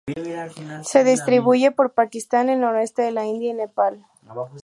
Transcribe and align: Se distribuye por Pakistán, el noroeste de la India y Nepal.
Se 0.83 1.03
distribuye 1.03 1.69
por 1.69 1.93
Pakistán, 1.93 2.49
el 2.49 2.59
noroeste 2.59 3.03
de 3.03 3.11
la 3.11 3.27
India 3.27 3.51
y 3.51 3.53
Nepal. 3.53 4.03